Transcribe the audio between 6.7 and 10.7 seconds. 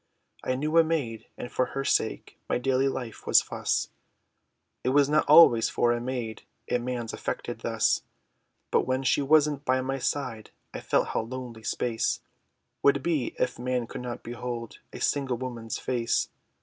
A man's affected thus; But when she wasn't by my side,